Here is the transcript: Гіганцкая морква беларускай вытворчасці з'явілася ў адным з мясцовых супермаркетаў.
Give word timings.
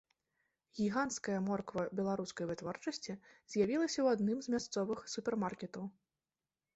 Гіганцкая 0.77 1.35
морква 1.47 1.83
беларускай 1.99 2.45
вытворчасці 2.51 3.15
з'явілася 3.55 3.99
ў 4.01 4.07
адным 4.15 4.37
з 4.47 4.55
мясцовых 4.55 4.99
супермаркетаў. 5.13 5.83